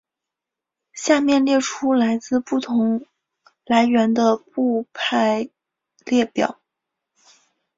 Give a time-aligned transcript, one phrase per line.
[0.93, 3.05] 下面列出来自不同
[3.65, 5.47] 来源的部派
[6.07, 6.59] 列表。